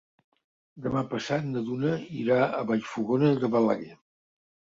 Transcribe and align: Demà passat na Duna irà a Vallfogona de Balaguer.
Demà 0.85 1.03
passat 1.11 1.45
na 1.49 1.63
Duna 1.67 1.91
irà 2.23 2.39
a 2.47 2.63
Vallfogona 2.73 3.31
de 3.45 3.53
Balaguer. 3.59 3.95